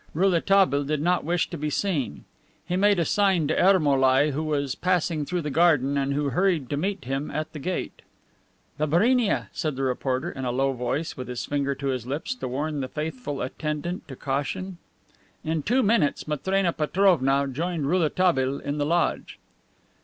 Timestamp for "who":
4.31-4.41, 6.15-6.31